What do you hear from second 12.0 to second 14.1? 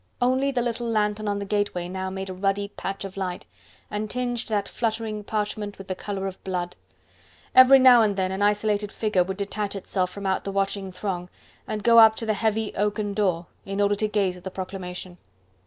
to the heavy, oaken door, in order to